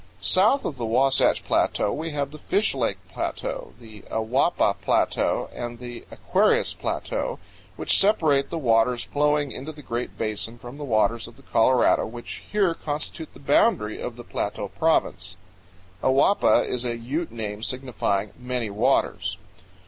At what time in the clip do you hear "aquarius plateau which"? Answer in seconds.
6.09-7.99